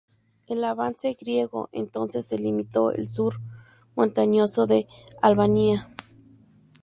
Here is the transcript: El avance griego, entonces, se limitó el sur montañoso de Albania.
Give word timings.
El 0.47 0.63
avance 0.63 1.13
griego, 1.13 1.69
entonces, 1.71 2.25
se 2.25 2.39
limitó 2.39 2.89
el 2.91 3.07
sur 3.07 3.39
montañoso 3.95 4.65
de 4.65 4.87
Albania. 5.21 5.93